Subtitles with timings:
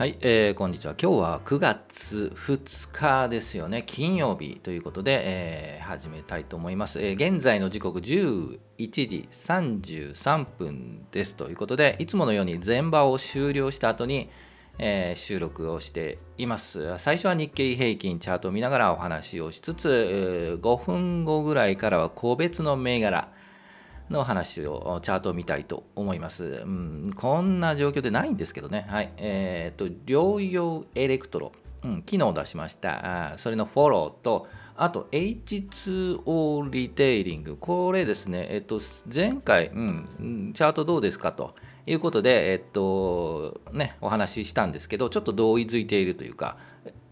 [0.00, 0.94] はい、えー、こんにちは。
[0.98, 3.82] 今日は9月2日ですよね。
[3.84, 7.02] 金曜日ということで、えー、始めたいと思います。
[7.02, 14.30] えー、現在の時刻11時33分ですということで、いつものように全場を終了した後に、
[14.78, 16.96] えー、収録をしています。
[16.96, 23.30] 最初は日経平均チャートを見ながらお話をしつつ、5分後ぐらいからは個別の銘柄、
[24.10, 26.44] の話を、チャートを見たいと思います。
[26.44, 28.86] うん、こんな状況でないんですけどね。
[28.88, 29.12] はい。
[29.16, 31.52] えっ、ー、と、療養エレクトロ、
[31.84, 33.30] うん、昨日出しました。
[33.32, 37.56] あそれのフォローと、あと H2O リテイリング。
[37.56, 38.80] これですね、えっ、と、
[39.12, 41.54] 前回、うん、チャートどうですかと
[41.86, 46.56] いうことで、えっ、と、ね、お話ししたんですけど、ちょっと同意づいているというか、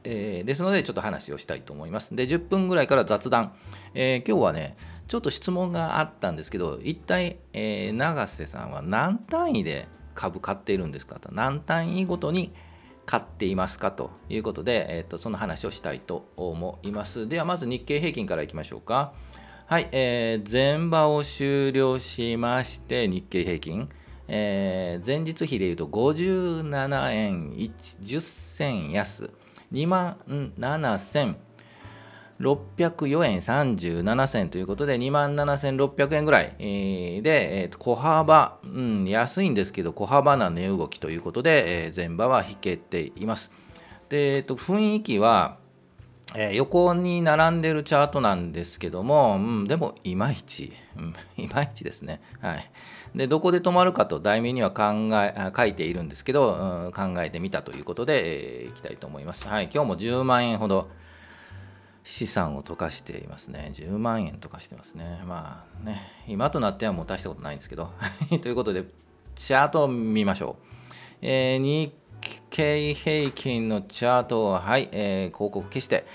[0.04, 2.16] えー、ですので、ちょっと話をしたいと思います。
[2.16, 3.52] で、10分ぐらいから雑談。
[3.94, 4.76] えー、今日はね、
[5.08, 12.52] ちょっと質問があったんですけど、一体、えー、永瀬さんは何単位で株買っているんですかと、何単位ごとに
[13.06, 17.26] 買っていますかということで、えーと、その話をしたいと思います。
[17.26, 19.14] では、まず日経平均からいきましょうか。
[19.66, 23.88] はい、えー、前場を終了しまして、日経平均、
[24.28, 29.30] えー、前日比でいうと57円10銭安、
[29.72, 30.18] 2万
[30.58, 31.36] 7000
[32.40, 36.54] 604円37銭ということで、2万7600円ぐらい
[37.22, 43.50] で、小幅、うん、安いんですけど、小幅な値動きということで、えー、前場は引けています。
[44.08, 45.58] で、雰囲気は、
[46.34, 52.20] えー、横に並んでるチャートなんですけども、うん、でもいまいち、うん、いまいちですね。
[52.40, 52.70] はい。
[53.14, 59.48] で、どこで止まるかと題名には考え書いているんですけど、うん、考えてみたということで、えー、いきたいと思います。
[59.48, 59.70] はい。
[59.72, 60.90] 今日も10万円ほど
[62.08, 63.70] 資産を溶かしていますね。
[63.74, 65.22] 10万円溶かしてますね。
[65.26, 67.92] まあね、今となってはもう大したことないんですけど。
[68.40, 68.84] ということで、
[69.34, 70.64] チャートを見ましょう。
[71.20, 71.92] えー、日
[72.48, 76.06] 経平均のチャートを、はい、えー、広告消して、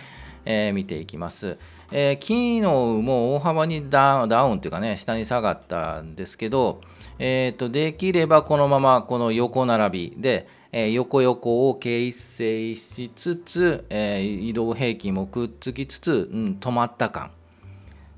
[0.46, 1.60] えー、見ていきます。
[1.96, 6.82] えー、昨日も大幅にダウンダウンというかね、下に下がったんですけど、
[7.20, 17.30] えーと、できればこのままこの横並びで、えー、横横を形成しつつ、えー、移動平均もくっつきつつ、うん、止まった感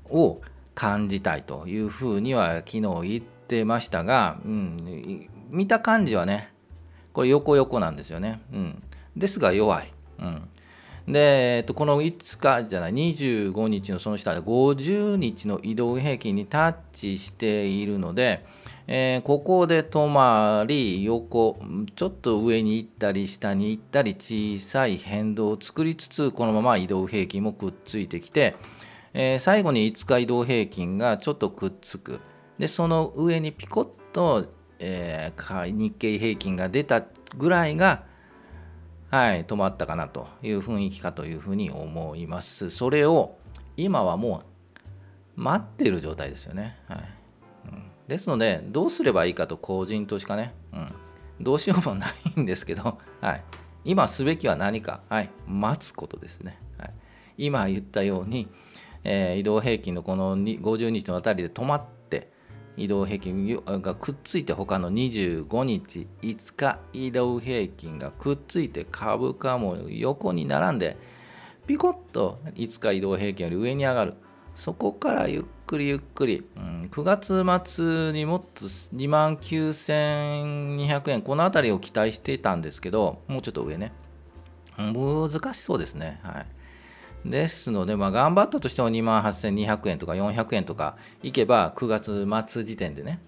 [0.08, 0.40] を
[0.74, 6.50] 感じたいというふうには昨日言ってましたが、うん、見た感じはね
[7.12, 8.82] これ横横なんですよね、うん、
[9.16, 10.48] ですが弱い、うん、
[11.08, 18.44] で、えっと、この5日じゃない25日のその下で50日の移動平均にタッチしているので、
[18.88, 21.58] えー、ここで止まり横
[21.94, 28.56] ちょっと上に行ったり下に行ったり小さい変動を作りつつこのまま移動平均もくっついてきて、
[29.14, 32.20] えー、最後に5日移動平均がちょっとくっつく。
[32.58, 34.46] でその上にピコッと、
[34.78, 37.04] えー、日経平均が出た
[37.36, 38.04] ぐらいが
[39.10, 42.70] はい、止まったかなという雰囲気かというふうに思います。
[42.70, 43.38] それを
[43.76, 44.42] 今はも
[45.36, 46.76] う待ってる状態ですよね。
[46.88, 46.98] はい。
[48.08, 50.94] ですので、どうすればいいかと個人投資家ね、うん、
[51.40, 52.06] どうしようもな
[52.36, 53.42] いんですけど、はい、
[53.84, 56.58] 今すべきは何か、はい、待つことですね。
[56.78, 56.90] はい、
[57.36, 58.48] 今言ったように、
[59.02, 61.95] えー、移動平均のこの50日のあたりで止まって、
[62.76, 70.96] 移動平均がくっついて他の25日5日移動平均がくっついて株価も横に並んで
[71.66, 74.14] ピコッと5日移動平均より上に上がる
[74.56, 83.92] そこからゆっくりゆっくり、うん、9月末にもっと2万9200円、この辺りを期待していたんですけど、もうちょっと上ね。
[84.78, 86.20] 難しそうですね。
[86.22, 86.46] はい。
[87.30, 93.20] ですので、まあ、頑張ったとしても2万8200円とか400円とかいけば、9月末時点でね、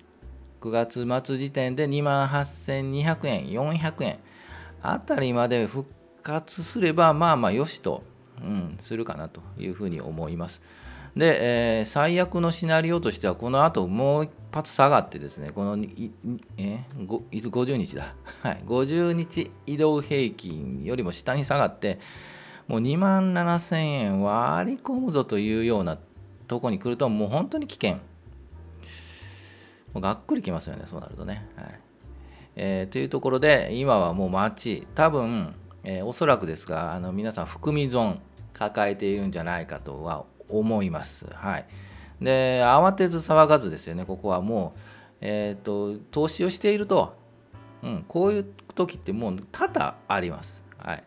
[0.60, 4.18] 9月末時点で2万8200円、400円
[4.82, 5.90] あたりまで復
[6.22, 8.02] 活すれば、まあまあよしと、
[8.40, 10.62] うん、するかなというふうに思います。
[11.16, 15.76] で、えー、最悪のシナリオとしては、この後もう一発下がってですね、この
[16.56, 21.98] えー、50日だ、はい、50日移動平均よりも下に下がって、
[22.68, 25.98] もう2万7000円割り込むぞというような
[26.46, 27.94] とこに来ると、もう本当に危険。
[27.94, 28.00] も
[29.96, 31.48] うがっくりきますよね、そうなるとね。
[31.56, 31.80] はい
[32.56, 38.20] えー、というところで、今はもう街、多分、えー、おそらくですが、あの皆さん、含み損
[38.52, 41.26] 抱えているんじゃないかとは思います。
[41.32, 41.66] はい、
[42.20, 44.80] で慌てず騒がずですよねここはもう、
[45.20, 47.14] えーと、投資をしていると、
[47.82, 48.44] うん、こういう
[48.74, 50.64] 時ってもう多々あります。
[50.78, 51.04] はい、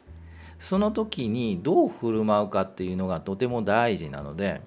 [0.61, 4.61] その時にどう振る舞うかっていうのがとても大事なので、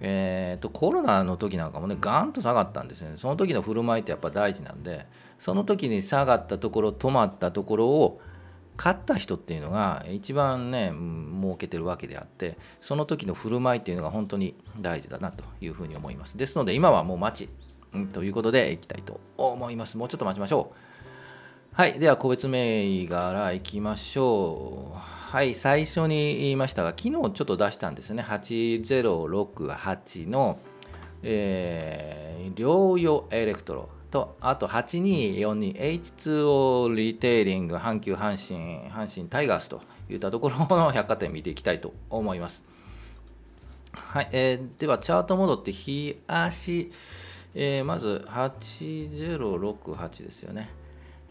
[0.00, 3.16] えーと、コロナの時なんかもねガンと下がったんですよね。
[3.16, 5.06] その時の振る舞いってやっぱ大事なんで
[5.38, 8.20] その時に下がったところ止まったところを
[8.76, 10.92] 勝った人っていうのが一番ね
[11.40, 16.36] 儲けてるわけであってその時の振る舞いっていうのが本当に大事だなというふうに思います。
[16.36, 19.96] ですので今はもう待ち、ということでいきたいと思います。
[19.96, 20.87] もうちょっと待ちましょう。
[21.78, 30.58] はいでは個別銘柄いきましょうはい最初に言いましたが昨日ちょっと出したんですね8068の、
[31.22, 39.80] えー、療養エレクトロとあと 8242H2O リテイリング阪急阪神阪神タイガースと
[40.10, 42.64] いったところの百貨店見ていきたいと思います。
[43.92, 46.90] はい、えー、ではチャート戻って日足、
[47.54, 50.76] えー、まず8068ですよね。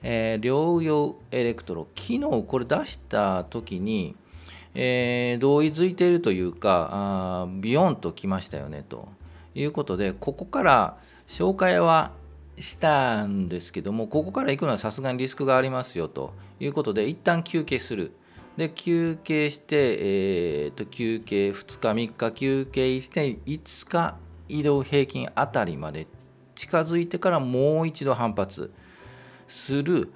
[0.04, 4.16] えー、療養エレクトロ昨日これ出した時に、
[4.76, 9.08] えー、同意づいているというかあビヨンときましたよねと
[9.56, 10.98] いうことでここから
[11.28, 12.12] 紹介は
[12.60, 18.12] したんですけどもここから行くのはさすがにリスクがありますよということで一旦休憩する。
[18.56, 24.18] で休憩して、えー、と休憩2日3日休憩して5日
[24.50, 26.08] 移動平均あたりまで
[26.56, 28.72] 近づいてからもう一度反発。
[29.48, 30.12] する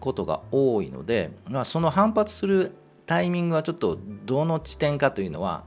[0.00, 2.72] ことが多いので、まあ、その反発する
[3.06, 5.66] タイミングはちょっとどの地点かというのは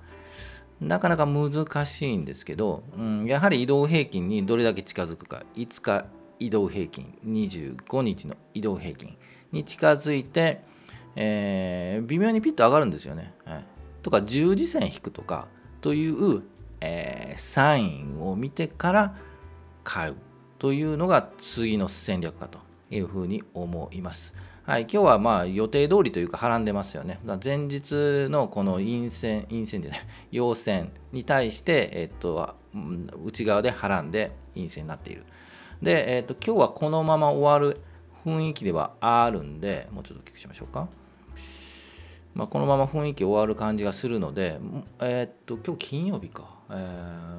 [0.81, 5.43] なかなか難しいんですけど、うん、やはり移動平均にどれだけ近づくか。
[5.55, 6.05] 5日
[6.39, 9.17] 移動平均25日の移動平均
[9.51, 10.63] に近づいて、
[11.17, 13.33] えー、微妙にピッと上がるんですよね。
[13.43, 13.65] はい、
[14.01, 15.47] とか十字線引くとか
[15.81, 16.43] という、
[16.79, 19.15] えー、サインを見てから
[19.83, 20.15] 買う
[20.59, 22.68] というのが次の戦略かと。
[22.89, 24.33] いうふうに思います。
[24.63, 27.19] はい、今日はまあ予定通りというか、はらんでますよね。
[27.43, 32.55] 前日のこの陰線、陰線でね、陽線に対して、えっと、
[33.25, 35.23] 内側ではらんで陰線になっている。
[35.81, 37.81] で、えっと、今日はこのまま終わる
[38.25, 40.87] 雰囲気ではあるんで、もうちょっと大きしましょうか。
[42.35, 44.59] まあ、このまま雰囲気終わる感じがするので、
[44.99, 46.59] えっと、今日金曜日か。
[46.69, 46.73] え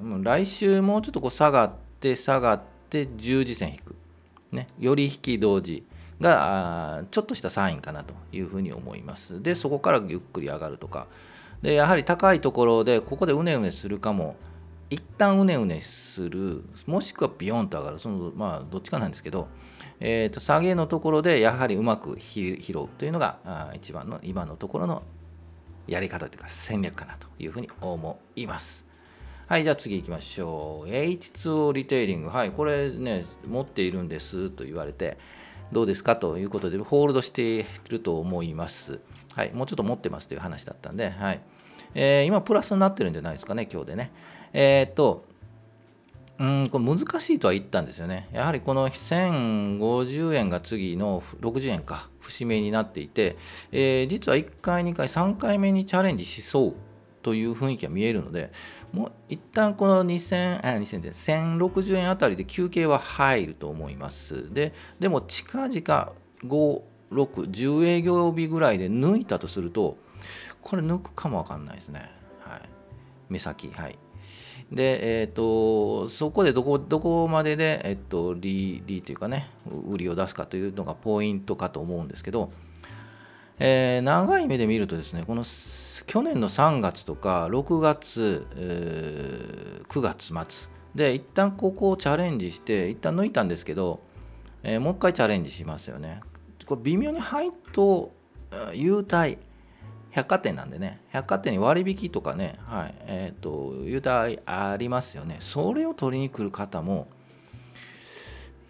[0.02, 3.94] ー、来週もうちょっとこう下がって下がって十字線引く。
[4.52, 5.84] ね、より引き同時。
[6.20, 9.42] がちょっとしたサインかなというふうに思います。
[9.42, 11.06] で、そこからゆっくり上がるとか。
[11.62, 14.36] で、やはり高いところで、ここでうねうねするかも、
[14.90, 19.48] 一旦うねうねする、もしくはビヨンと上がる、そのまあ、どっちかなんですけど、
[20.00, 25.02] えー、と下げのところでやはりうまく拾うというのがあ一番の今のところの
[25.86, 28.89] やり方というか戦略かなというふうに思います。
[29.50, 30.88] はい、じゃあ次行きましょう。
[30.88, 32.28] H2O リテイリング。
[32.28, 35.18] はい、これね、持っているんですと言われて、
[35.72, 36.14] どうですか？
[36.14, 39.00] ということで、ホールドしていると思います。
[39.34, 41.40] はい、もうちょっと持ってますという話だったんで、はい
[41.96, 44.12] えー、今、プラスになってるんじゃないですかね、今日でね。
[44.52, 45.24] えー、っと、
[46.38, 48.28] うんこれ難しいとは言ったんですよね。
[48.32, 53.36] やはりこの1050円が次の60円か、節目になっていて、
[53.72, 56.74] えー、実は1回、2回、3回目にチャレンジしそう
[57.22, 58.50] という雰囲気が見えるので、
[58.92, 64.52] もう一旦この2000、あ、2000で1060円あたりで休憩は入ると思います。
[64.52, 66.12] で、でも近々5、
[66.44, 66.82] 6、
[67.50, 69.98] 10営業日ぐらいで抜いたとすると、
[70.62, 72.10] これ抜くかもわかんないですね。
[72.40, 72.60] はい。
[73.28, 73.98] 目先、はい。
[74.72, 79.48] で、えっ、ー、と、そこでどこ、どこまでで、えっ、ー、と、利、利というかね、
[79.88, 82.52] 売りを出すかというのがポイントかと思うんですけど、
[83.62, 94.00] えー、長い目で見るとですね、この去年の3月とか6月、えー、9月末で一旦ここをチャレンジして一旦抜いたんですけど、
[94.62, 96.20] えー、もう一回チャレンジしますよね。
[96.64, 98.12] これ微妙に配当
[98.72, 99.38] 優待
[100.10, 105.36] 百貨店なんでね百貨店に割引とかねはいえっ、ー、と優待ありますよね。
[105.40, 107.08] それを取りに来る方も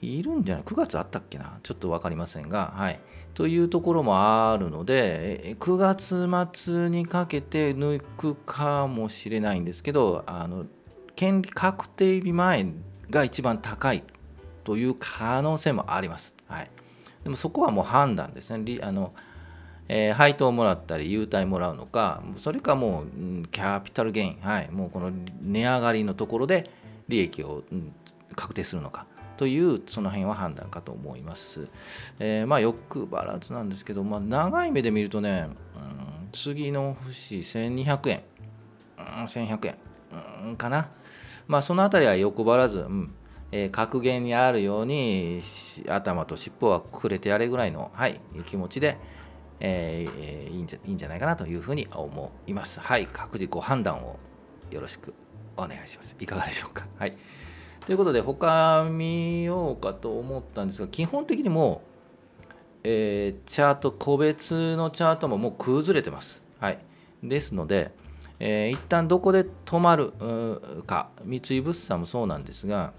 [0.03, 1.59] いるんじゃない？9月あったっけな？
[1.63, 2.73] ちょっと分かりませんが。
[2.77, 3.01] はい。
[3.35, 10.67] というところもあるので9月末にかけて抜くかもしれないんですけどあの
[11.15, 12.67] 権利確定日前
[13.09, 14.03] が一番高い
[14.65, 16.35] という可能性もあります。
[16.49, 16.71] はい、
[17.23, 18.79] でもそこはもう判断ですね。
[18.83, 19.15] あの
[19.93, 25.11] えー、配当をもらったり優待もらうのかそれかもう、キャピタルゲイン、はい、もうこの
[25.43, 26.71] 値上がりのところで
[27.09, 27.93] 利益を、うん、
[28.37, 29.07] 確定するのか。
[29.41, 31.67] というその辺は判断かと思います。
[32.19, 38.23] えー、まあ欲張らずなんですけど、まあ、長い目で見るとね、うん、次の節1200円、
[38.99, 39.77] うん、1100円、
[40.45, 40.91] うん、かな。
[41.49, 43.15] まあその辺りは欲張らず、うん
[43.51, 45.41] えー、格言にあるように
[45.89, 48.99] 頭と尻尾はくれてやれぐらいの、はい、気持ちで、
[49.59, 52.79] えー、いいんじゃいいんじゃないかなというふうに思います。
[52.79, 54.19] はい、各自ご判断を
[54.71, 55.15] よろしく
[55.57, 56.15] お願いします。
[56.21, 56.87] いかがでしょうか。
[56.99, 57.17] はい
[57.91, 61.83] ということで他見ようかと思ったんですが基本的にも
[62.85, 66.41] えー、チャート個別のチャートももう崩れてます。
[66.61, 66.79] はい、
[67.21, 67.91] ですので、
[68.39, 70.13] えー、一旦どこで止まる
[70.87, 72.93] か三井物産もそうなんですが、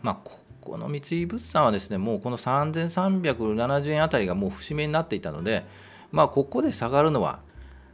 [0.00, 5.66] まあ、ここの三井物産はですねもうこの3370円あたりがもう節目になっていたので、
[6.12, 7.40] まあ、ここで下がるのは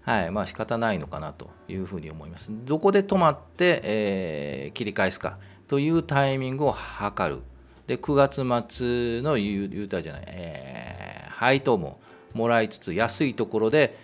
[0.03, 2.51] はいまあ仕方ないのかなというふうに思います。
[2.53, 7.43] どこで止まって、えー、切り返すかというタイミングを測る。
[7.87, 12.01] で9月末の優待じゃない、えー、配当も
[12.33, 13.99] もらいつつ安いところで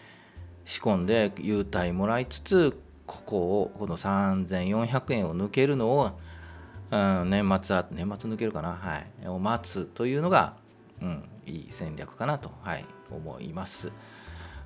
[0.64, 6.10] 仕込んで優待もらいつつここをこの3400円を抜けるのを、
[6.90, 10.54] うん、年末は年末抜けるかなはいを待つというのが、
[11.00, 13.90] うん、いい戦略かなと、はい、思います。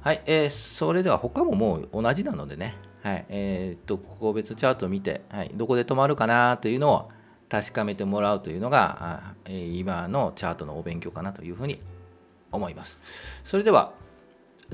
[0.02, 7.10] はい、えー、それでは他ももう同じなのでね、はいえー、っと個別チャートを見て、はい、どこで止まるかなというのを
[7.50, 11.78] 確かめてもらうというのが、え、今のチャートのお勉強かなというふうに
[12.50, 12.98] 思います。
[13.44, 13.92] それでは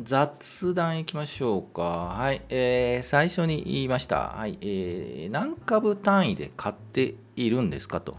[0.00, 1.82] 雑談いきましょうか。
[1.82, 4.28] はい、えー、最初に言いました。
[4.28, 8.16] はい、えー、何株単位で買っているんですかと。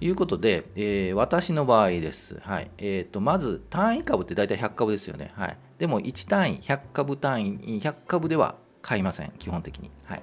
[0.00, 2.38] いうことで、えー、私の場合です。
[2.40, 2.70] はい。
[2.78, 5.32] えっ、ー、と、まず単位株って大体100株ですよね。
[5.34, 5.58] はい。
[5.78, 9.90] でも1単位、100株単位、100株では買いません、基本的に。
[10.04, 10.22] はい。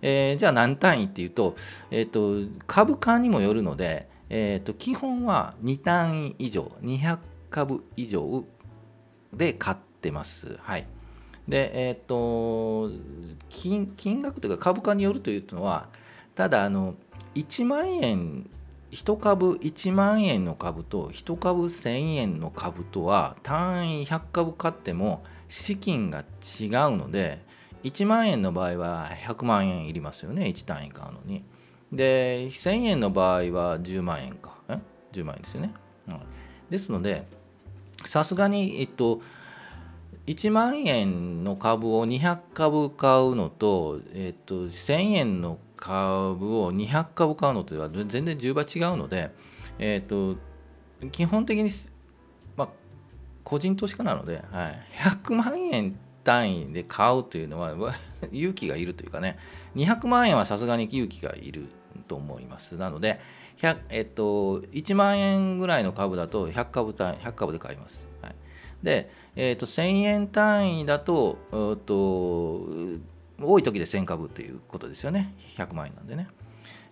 [0.00, 1.54] えー、じゃあ何単位っていうと、
[1.90, 7.18] えっ、と、株価にもよるので、えっ、と、基本は2単位以上、200
[7.50, 8.46] 株以上
[9.34, 10.56] で買ってます。
[10.62, 10.86] はい。
[11.46, 12.90] で、えっ、と
[13.50, 15.90] 金、金額というか株価によるというのは、
[16.34, 16.94] ただ、あの、
[17.34, 18.48] 1万円
[18.92, 27.44] 1株1万円の株と1株1000円の株とは単位100株買っても資金が違うので
[27.84, 30.46] 1万円の場合は100万円いりますよね。
[30.46, 31.44] 1単位買うのに。
[31.92, 34.56] で1000円の場合は10万円か。
[34.68, 34.78] え
[35.12, 35.72] ？10万円ですよね、
[36.08, 36.20] うん、
[36.70, 37.26] ですので
[38.04, 39.20] さすがにえっと
[40.26, 49.32] 1万円の株を200株買うのと、えっと、1000円の株を200株買うのとは全然10倍違うので、
[49.78, 50.36] えっと、
[51.10, 51.70] 基本的に、
[52.56, 52.68] まあ、
[53.42, 57.74] 個人投資家なので、はい、100万円単位で買うというのは
[58.32, 59.38] 勇気がいるというかね
[59.74, 61.66] 200万円はさすがに勇気がいる
[62.08, 62.76] と思います。
[62.76, 63.20] なので
[63.90, 68.34] えっと、1万円ぐらいの株だと100株単位100株で買います、はい、
[68.82, 71.36] で、えっと、1000円単位だと
[71.84, 72.66] と
[73.42, 75.34] 多い時で1000株ということですよね。
[75.56, 76.28] 100万円なんでね、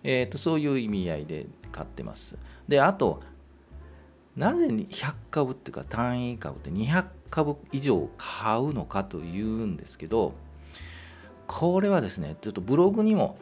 [0.03, 2.37] えっと、そういう意味合いで買ってます。
[2.67, 3.21] であと
[4.39, 10.33] なぜ100株っていうか単位株って200株以上買うのかというんですけど
[11.45, 13.37] これはですねちょっとブログにも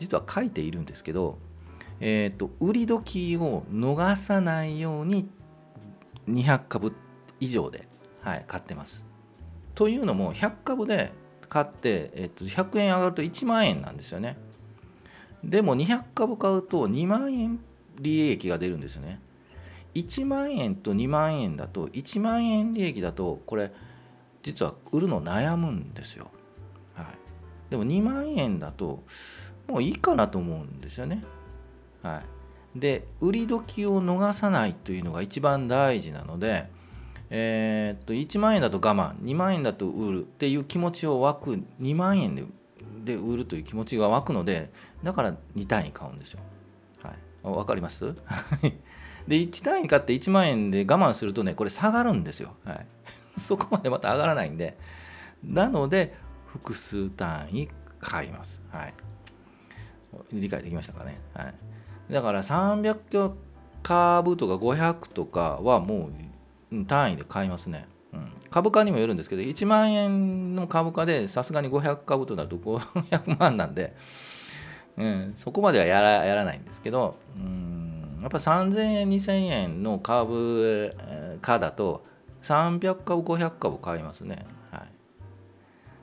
[0.00, 1.38] 実は書いているんですけど、
[2.00, 5.28] えーと、売り時を逃さないように
[6.28, 6.96] 200株
[7.38, 7.86] 以上で、
[8.20, 9.04] はい、買ってます。
[9.76, 11.12] というのも100株で
[11.48, 14.36] 買って、えー、と100円上がると1万円なんですよね。
[15.44, 17.60] でも200株買うと2万円
[18.00, 19.20] 利益が出るんですよね。
[19.94, 23.72] 1万円と2万円だと1万円利益だとこれ
[24.42, 26.30] 実は売るの悩むんですよ。
[26.94, 27.06] はい、
[27.70, 29.02] でも2万円だと
[29.68, 31.22] もういいかなと思うんですよね。
[32.02, 32.22] は
[32.74, 36.70] い、で売り時を逃さないというのが一番大事なので、
[37.28, 42.44] えー、っと1万円だと我慢2万円だと売るっていう気持ちを湧く2万円で
[43.04, 44.70] で売るという気持ちが湧くので
[45.02, 46.40] だから2単位買うんですよ。
[47.02, 48.14] はい、分かります？
[49.28, 52.86] で1単位買って1万円で我慢するとねこれ下がるんですよ、はい、
[53.38, 54.76] そこまでまた上がらないんで。
[55.44, 56.14] なので
[56.46, 58.94] 複数単位買います、はい、
[60.32, 63.32] 理解できましたかね、はい、だから300
[63.82, 66.10] 株とか500とかはも
[66.72, 73.94] う単位で買いますね、うん、株価にもよるんですけど1万円の株価でさすがに500株となると500万なんで、
[74.96, 77.69] うん、そこまではやらやらないんですけどうん。
[78.20, 80.90] やっぱ3000円2000円の株
[81.40, 82.04] 価だと
[82.42, 84.46] 300株500株買いますね。
[84.70, 84.86] は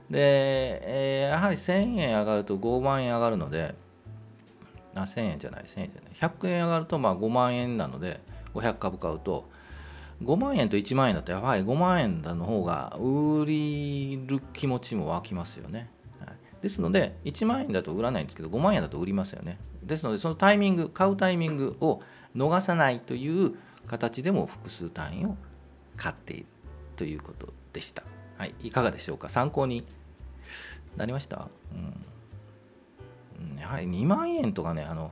[0.10, 0.20] い、で、
[0.84, 3.76] えー、やはり1000円上がると5万円上がるので
[4.96, 8.20] あ1000円じゃない1000円じゃない100円上がるとまあ5万円なので
[8.54, 9.48] 500株買うと
[10.24, 15.92] 5万円と1万円だとやはり5万円の方が売りる気持ちも湧きますよね。
[16.62, 19.60] ですので1万円だと売らないんですけど5万円だと売りますよね。
[19.88, 22.02] ですのでそのタイミング買うタイミングを
[22.36, 23.56] 逃さないという
[23.88, 25.36] 形でも複数単位を
[25.96, 26.46] 買っている
[26.96, 28.04] ということでした。
[28.38, 29.30] はい、いかがでしょうか？
[29.30, 29.86] 参考に
[30.96, 35.12] なりました、うん、やはり2万円とかねあの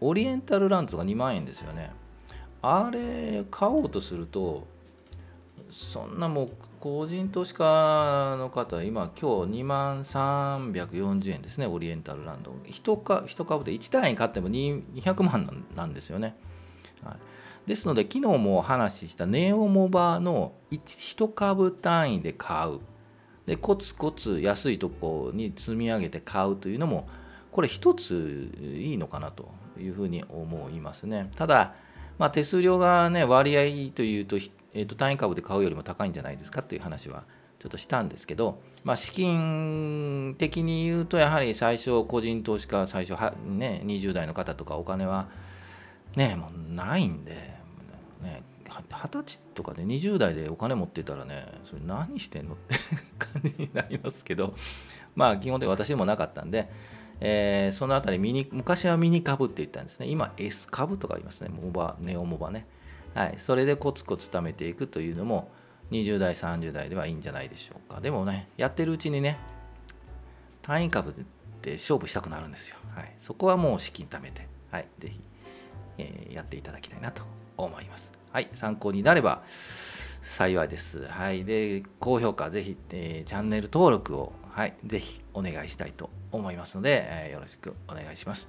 [0.00, 1.92] オリエンタルランドとか2万円ですよね。
[2.62, 4.66] あれ買おうとすると
[5.70, 6.50] そんなもう
[6.84, 12.50] 個人投資家の方今今日2万340円ですねオリエンタルランド。
[12.66, 16.36] 1, か1株で1単位買っても200万なんですよね、
[17.02, 17.16] はい、
[17.66, 20.82] ですので昨日もお話ししたネオモバの 1,
[21.16, 22.80] 1株単位で買う。
[23.46, 27.08] でコツコツ安いとこに積み上げて買うというのも
[27.50, 29.48] これ一ついいのかなと
[29.78, 31.30] いうふうに思いますね。
[31.34, 31.72] ただ
[32.18, 34.36] まあ、手数料が、ね、割合というと,、
[34.74, 37.24] えー、と単位株で買うよりも高いんじゃないですかという話は
[37.58, 45.28] ちょっとしたんですけど、まあ、資金的に言うとやはり最初個人投資家最初は、ね、20代の方とかお金は、
[46.16, 47.32] ね、もうないんで、
[48.20, 52.74] ね、20歳とかで20代でお金持ってたらねそれ何してんのって
[53.18, 54.54] 感じになりますけど
[55.14, 56.68] まあ基本的に私もなかったんで。
[57.20, 62.66] えー、そのあたりミニ昔はミニ株って言ったんですね今 S 株とか言いますねモバネオモバね
[63.14, 65.50] はいそれでコツコツ貯めていくというのも
[65.90, 69.38] 20代30代ではいいんじゃないでしょうかでもねやってるうちにね
[70.62, 71.14] 単位株
[71.62, 75.20] で勝負したくなるんですよ、はい、そこはもう資金貯めてはいぜひ、
[75.98, 77.22] えー、やっていただきたいなと
[77.56, 79.42] 思いますはい参考になれば
[80.24, 81.06] 幸いです。
[81.06, 81.44] はい。
[81.44, 88.48] で、高評価、ぜひ、えー、チャンネル登録を、はい、ぜひお願いしたいと思いますので、えー、よろしくお願いします。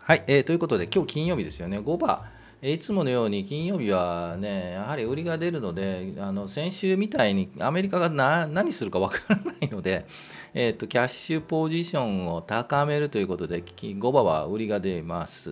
[0.00, 1.80] はい、えー、ということで、今日金曜日ですよね。
[1.80, 2.22] 5番。
[2.62, 8.08] いつものように金曜日はね、やはり売りが出るので、あの先週みたいにアメリカが
[8.46, 10.06] 何するかわからないので、
[10.54, 15.50] えーと、キャッシュポジションを高めるということで、5番は売りが出ます。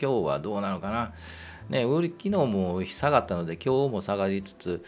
[0.00, 1.12] 今日はどうなのかな。
[1.68, 4.82] ね、売り昨日も下がったので、今日も下がりつつ、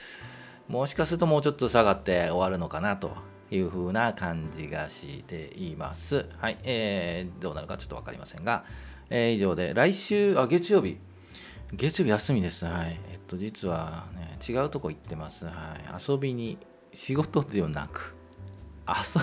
[0.66, 3.12] もしかするともうちょっと下がって終わるのかなと
[3.52, 6.26] いう風な感じがしています。
[6.38, 8.64] はい、えー、どうなるかちょっと分かりませんが、
[9.08, 10.98] えー、以上で、来週、あ、月曜日、
[11.76, 12.64] 月曜日休みです。
[12.64, 12.98] はい。
[13.10, 15.44] えっと、実はね、違うとこ行ってます。
[15.46, 16.10] はい。
[16.10, 16.58] 遊びに、
[16.92, 18.14] 仕事ではなく、
[18.86, 19.20] 遊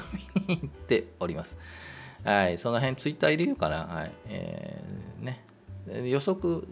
[0.48, 1.58] びに行っております。
[2.24, 2.58] はい。
[2.58, 3.86] その辺、ツイッター入れようかな。
[3.86, 4.12] はい。
[4.28, 5.46] えー、ね。
[6.08, 6.68] 予測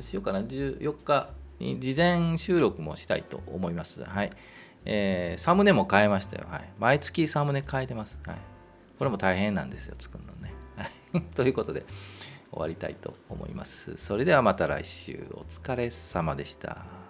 [0.00, 0.40] しようかな。
[0.40, 4.04] 14日に事前収録もしたいと思います。
[4.04, 4.30] はい。
[4.84, 6.46] えー、サムネも変えましたよ。
[6.48, 6.68] はい。
[6.78, 8.18] 毎月サムネ変えてます。
[8.24, 8.36] はい。
[8.98, 10.52] これも大変なんですよ、作るのね。
[10.76, 10.84] は
[11.18, 11.22] い。
[11.34, 11.84] ということで、
[12.50, 13.96] 終わりたいと思います。
[13.96, 17.07] それではまた来週、お疲れ様でした。